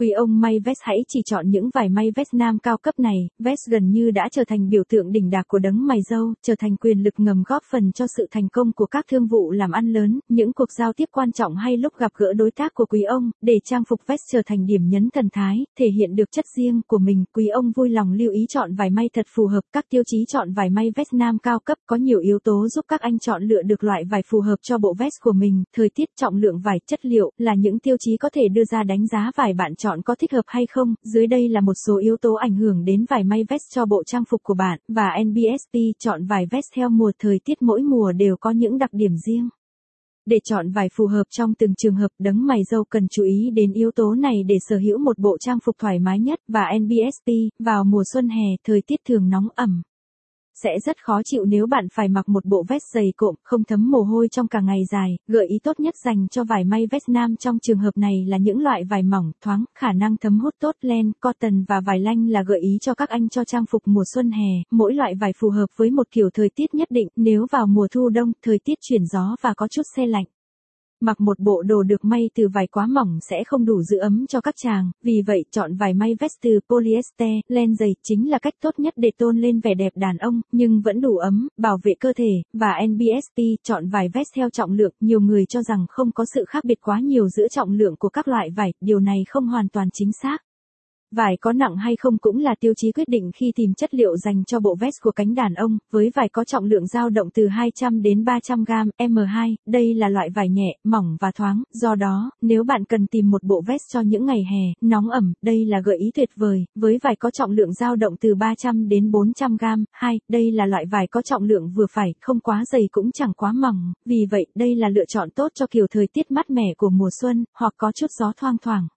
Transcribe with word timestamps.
Quý 0.00 0.10
ông 0.10 0.40
may 0.40 0.60
vest 0.64 0.78
hãy 0.82 0.96
chỉ 1.08 1.20
chọn 1.24 1.48
những 1.48 1.70
vải 1.74 1.88
may 1.88 2.10
vest 2.16 2.34
nam 2.34 2.58
cao 2.58 2.76
cấp 2.78 2.98
này, 2.98 3.28
vest 3.38 3.68
gần 3.70 3.90
như 3.90 4.10
đã 4.10 4.28
trở 4.32 4.44
thành 4.44 4.68
biểu 4.68 4.82
tượng 4.88 5.12
đỉnh 5.12 5.30
đạc 5.30 5.42
của 5.48 5.58
đấng 5.58 5.86
mày 5.86 5.98
dâu, 6.10 6.34
trở 6.42 6.54
thành 6.58 6.76
quyền 6.76 7.02
lực 7.02 7.14
ngầm 7.16 7.42
góp 7.46 7.62
phần 7.70 7.92
cho 7.92 8.06
sự 8.16 8.26
thành 8.30 8.48
công 8.48 8.72
của 8.72 8.86
các 8.86 9.04
thương 9.10 9.26
vụ 9.26 9.50
làm 9.50 9.70
ăn 9.70 9.92
lớn, 9.92 10.20
những 10.28 10.52
cuộc 10.52 10.72
giao 10.78 10.92
tiếp 10.92 11.04
quan 11.12 11.32
trọng 11.32 11.56
hay 11.56 11.76
lúc 11.76 11.94
gặp 11.98 12.12
gỡ 12.14 12.32
đối 12.32 12.50
tác 12.50 12.74
của 12.74 12.86
quý 12.86 13.02
ông, 13.02 13.30
để 13.42 13.60
trang 13.64 13.82
phục 13.88 14.00
vest 14.06 14.20
trở 14.32 14.42
thành 14.46 14.66
điểm 14.66 14.88
nhấn 14.88 15.10
thần 15.10 15.28
thái, 15.32 15.56
thể 15.78 15.86
hiện 15.98 16.16
được 16.16 16.30
chất 16.32 16.44
riêng 16.56 16.80
của 16.86 16.98
mình. 16.98 17.24
Quý 17.34 17.48
ông 17.48 17.72
vui 17.76 17.90
lòng 17.90 18.12
lưu 18.12 18.32
ý 18.32 18.46
chọn 18.48 18.74
vải 18.74 18.90
may 18.90 19.08
thật 19.12 19.26
phù 19.34 19.46
hợp, 19.46 19.60
các 19.72 19.84
tiêu 19.90 20.02
chí 20.06 20.24
chọn 20.28 20.52
vải 20.52 20.70
may 20.70 20.90
vest 20.96 21.12
nam 21.12 21.38
cao 21.38 21.58
cấp 21.64 21.78
có 21.86 21.96
nhiều 21.96 22.18
yếu 22.18 22.38
tố 22.44 22.68
giúp 22.68 22.84
các 22.88 23.00
anh 23.00 23.18
chọn 23.18 23.42
lựa 23.42 23.62
được 23.62 23.84
loại 23.84 24.04
vải 24.10 24.22
phù 24.30 24.40
hợp 24.40 24.56
cho 24.62 24.78
bộ 24.78 24.94
vest 24.98 25.14
của 25.22 25.32
mình, 25.32 25.64
thời 25.76 25.88
tiết, 25.94 26.08
trọng 26.20 26.36
lượng 26.36 26.60
vải, 26.60 26.78
chất 26.86 27.06
liệu 27.06 27.30
là 27.38 27.54
những 27.54 27.78
tiêu 27.78 27.96
chí 28.00 28.16
có 28.16 28.28
thể 28.32 28.48
đưa 28.48 28.64
ra 28.64 28.82
đánh 28.82 29.06
giá 29.06 29.30
vải 29.36 29.54
bạn 29.54 29.74
chọn 29.74 29.89
chọn 29.90 30.02
có 30.02 30.14
thích 30.14 30.32
hợp 30.32 30.42
hay 30.46 30.66
không. 30.66 30.94
Dưới 31.02 31.26
đây 31.26 31.48
là 31.48 31.60
một 31.60 31.72
số 31.86 31.98
yếu 31.98 32.16
tố 32.16 32.34
ảnh 32.34 32.54
hưởng 32.54 32.84
đến 32.84 33.04
vải 33.10 33.24
may 33.24 33.44
vest 33.48 33.62
cho 33.74 33.86
bộ 33.86 34.02
trang 34.04 34.24
phục 34.30 34.42
của 34.42 34.54
bạn 34.54 34.78
và 34.88 35.04
NBSP 35.24 35.78
chọn 35.98 36.26
vải 36.26 36.46
vest 36.50 36.66
theo 36.76 36.88
mùa 36.88 37.12
thời 37.18 37.40
tiết 37.44 37.62
mỗi 37.62 37.82
mùa 37.82 38.12
đều 38.12 38.36
có 38.40 38.50
những 38.50 38.78
đặc 38.78 38.90
điểm 38.92 39.16
riêng. 39.26 39.48
Để 40.26 40.38
chọn 40.44 40.70
vải 40.70 40.88
phù 40.96 41.06
hợp 41.06 41.24
trong 41.30 41.54
từng 41.54 41.74
trường 41.74 41.94
hợp, 41.94 42.08
đấng 42.18 42.46
mày 42.46 42.60
dâu 42.70 42.84
cần 42.84 43.08
chú 43.10 43.22
ý 43.22 43.50
đến 43.54 43.72
yếu 43.72 43.90
tố 43.90 44.14
này 44.14 44.42
để 44.46 44.56
sở 44.68 44.76
hữu 44.76 44.98
một 44.98 45.18
bộ 45.18 45.38
trang 45.38 45.58
phục 45.64 45.76
thoải 45.78 45.98
mái 45.98 46.18
nhất 46.18 46.40
và 46.48 46.62
NBSP 46.78 47.32
vào 47.64 47.84
mùa 47.84 48.02
xuân 48.12 48.28
hè, 48.28 48.46
thời 48.66 48.82
tiết 48.86 49.00
thường 49.08 49.28
nóng 49.28 49.48
ẩm 49.54 49.82
sẽ 50.62 50.70
rất 50.86 50.96
khó 51.02 51.20
chịu 51.24 51.44
nếu 51.44 51.66
bạn 51.66 51.86
phải 51.92 52.08
mặc 52.08 52.28
một 52.28 52.44
bộ 52.44 52.64
vest 52.68 52.84
dày 52.94 53.12
cộm, 53.16 53.34
không 53.44 53.64
thấm 53.64 53.90
mồ 53.90 53.98
hôi 53.98 54.28
trong 54.28 54.48
cả 54.48 54.60
ngày 54.60 54.80
dài. 54.92 55.16
Gợi 55.28 55.46
ý 55.46 55.58
tốt 55.62 55.80
nhất 55.80 55.94
dành 56.04 56.28
cho 56.30 56.44
vải 56.44 56.64
may 56.64 56.86
vest 56.90 57.08
nam 57.08 57.36
trong 57.36 57.58
trường 57.58 57.78
hợp 57.78 57.96
này 57.96 58.24
là 58.26 58.38
những 58.38 58.58
loại 58.58 58.84
vải 58.84 59.02
mỏng, 59.02 59.32
thoáng, 59.44 59.64
khả 59.78 59.92
năng 59.92 60.16
thấm 60.16 60.40
hút 60.40 60.54
tốt 60.60 60.74
len, 60.80 61.12
cotton 61.20 61.64
và 61.68 61.80
vải 61.80 62.00
lanh 62.00 62.28
là 62.28 62.42
gợi 62.42 62.60
ý 62.60 62.78
cho 62.80 62.94
các 62.94 63.08
anh 63.08 63.28
cho 63.28 63.44
trang 63.44 63.64
phục 63.70 63.82
mùa 63.86 64.04
xuân 64.14 64.30
hè. 64.30 64.50
Mỗi 64.70 64.94
loại 64.94 65.14
vải 65.14 65.32
phù 65.40 65.50
hợp 65.50 65.66
với 65.76 65.90
một 65.90 66.06
kiểu 66.10 66.30
thời 66.34 66.50
tiết 66.54 66.74
nhất 66.74 66.88
định, 66.90 67.08
nếu 67.16 67.46
vào 67.52 67.66
mùa 67.66 67.88
thu 67.88 68.08
đông, 68.08 68.32
thời 68.42 68.58
tiết 68.64 68.78
chuyển 68.80 69.06
gió 69.06 69.36
và 69.40 69.54
có 69.54 69.68
chút 69.68 69.82
xe 69.96 70.06
lạnh. 70.06 70.24
Mặc 71.02 71.20
một 71.20 71.38
bộ 71.38 71.62
đồ 71.62 71.82
được 71.82 72.04
may 72.04 72.30
từ 72.34 72.48
vải 72.54 72.66
quá 72.66 72.86
mỏng 72.86 73.18
sẽ 73.30 73.44
không 73.46 73.64
đủ 73.64 73.82
giữ 73.82 73.98
ấm 73.98 74.26
cho 74.28 74.40
các 74.40 74.54
chàng, 74.62 74.90
vì 75.02 75.22
vậy 75.26 75.44
chọn 75.50 75.76
vải 75.76 75.94
may 75.94 76.14
vest 76.20 76.32
từ 76.42 76.60
polyester, 76.68 77.28
len 77.48 77.74
dày 77.74 77.94
chính 78.02 78.30
là 78.30 78.38
cách 78.38 78.54
tốt 78.62 78.78
nhất 78.78 78.94
để 78.96 79.10
tôn 79.18 79.38
lên 79.38 79.60
vẻ 79.60 79.74
đẹp 79.74 79.92
đàn 79.96 80.16
ông, 80.16 80.40
nhưng 80.52 80.80
vẫn 80.80 81.00
đủ 81.00 81.16
ấm, 81.16 81.48
bảo 81.56 81.78
vệ 81.82 81.92
cơ 82.00 82.12
thể, 82.16 82.42
và 82.52 82.68
NBSP 82.86 83.42
chọn 83.62 83.88
vải 83.88 84.08
vest 84.08 84.28
theo 84.36 84.50
trọng 84.50 84.72
lượng, 84.72 84.92
nhiều 85.00 85.20
người 85.20 85.46
cho 85.46 85.62
rằng 85.62 85.86
không 85.88 86.12
có 86.12 86.24
sự 86.34 86.44
khác 86.48 86.64
biệt 86.64 86.78
quá 86.80 87.00
nhiều 87.00 87.28
giữa 87.28 87.48
trọng 87.48 87.72
lượng 87.72 87.96
của 87.96 88.08
các 88.08 88.28
loại 88.28 88.50
vải, 88.56 88.72
điều 88.80 89.00
này 89.00 89.24
không 89.28 89.46
hoàn 89.46 89.68
toàn 89.68 89.88
chính 89.92 90.10
xác. 90.22 90.38
Vải 91.16 91.36
có 91.40 91.52
nặng 91.52 91.76
hay 91.76 91.96
không 91.96 92.18
cũng 92.18 92.38
là 92.38 92.54
tiêu 92.60 92.72
chí 92.76 92.92
quyết 92.92 93.08
định 93.08 93.30
khi 93.34 93.52
tìm 93.56 93.74
chất 93.74 93.94
liệu 93.94 94.16
dành 94.16 94.44
cho 94.44 94.60
bộ 94.60 94.76
vest 94.80 94.94
của 95.02 95.10
cánh 95.10 95.34
đàn 95.34 95.54
ông, 95.54 95.78
với 95.90 96.10
vải 96.14 96.28
có 96.28 96.44
trọng 96.44 96.64
lượng 96.64 96.86
dao 96.86 97.10
động 97.10 97.28
từ 97.34 97.46
200 97.48 98.02
đến 98.02 98.24
300 98.24 98.64
gram, 98.64 98.88
M2, 98.98 99.54
đây 99.66 99.94
là 99.94 100.08
loại 100.08 100.30
vải 100.34 100.48
nhẹ, 100.48 100.76
mỏng 100.84 101.16
và 101.20 101.32
thoáng, 101.32 101.62
do 101.72 101.94
đó, 101.94 102.30
nếu 102.42 102.64
bạn 102.64 102.84
cần 102.84 103.06
tìm 103.06 103.30
một 103.30 103.42
bộ 103.42 103.62
vest 103.66 103.82
cho 103.92 104.00
những 104.00 104.26
ngày 104.26 104.42
hè, 104.50 104.88
nóng 104.88 105.08
ẩm, 105.08 105.32
đây 105.42 105.64
là 105.64 105.80
gợi 105.84 105.96
ý 105.98 106.10
tuyệt 106.14 106.30
vời, 106.36 106.64
với 106.74 106.98
vải 107.02 107.16
có 107.16 107.30
trọng 107.30 107.50
lượng 107.50 107.72
dao 107.72 107.96
động 107.96 108.16
từ 108.20 108.34
300 108.34 108.88
đến 108.88 109.10
400 109.10 109.56
gram, 109.56 109.84
2, 109.92 110.20
đây 110.28 110.50
là 110.52 110.66
loại 110.66 110.84
vải 110.90 111.06
có 111.06 111.22
trọng 111.22 111.42
lượng 111.42 111.70
vừa 111.70 111.86
phải, 111.90 112.14
không 112.20 112.40
quá 112.40 112.64
dày 112.72 112.88
cũng 112.92 113.12
chẳng 113.12 113.32
quá 113.32 113.52
mỏng, 113.52 113.92
vì 114.04 114.26
vậy, 114.30 114.46
đây 114.54 114.74
là 114.74 114.88
lựa 114.88 115.04
chọn 115.08 115.30
tốt 115.30 115.48
cho 115.54 115.66
kiểu 115.70 115.86
thời 115.90 116.06
tiết 116.12 116.30
mát 116.30 116.50
mẻ 116.50 116.74
của 116.76 116.90
mùa 116.90 117.10
xuân, 117.20 117.44
hoặc 117.58 117.74
có 117.76 117.92
chút 117.92 118.10
gió 118.18 118.32
thoang 118.36 118.56
thoảng. 118.62 118.88